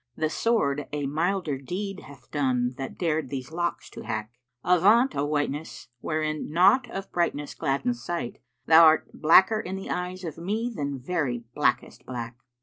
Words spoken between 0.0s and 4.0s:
* The sword a milder deed hath done that dared these locks